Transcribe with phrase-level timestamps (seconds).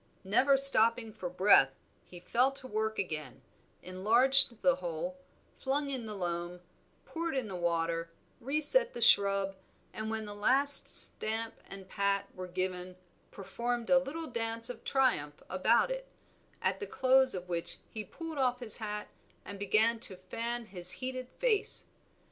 [0.23, 3.43] Never stopping for breath he fell to work again,
[3.83, 5.15] enlarged the hole,
[5.59, 6.59] flung in the loam,
[7.05, 8.09] poured in the water,
[8.39, 9.55] reset the shrub,
[9.93, 12.95] and when the last stamp and pat were given
[13.29, 16.07] performed a little dance of triumph about it,
[16.63, 19.07] at the close of which he pulled off his hat
[19.45, 21.85] and began to fan his heated face.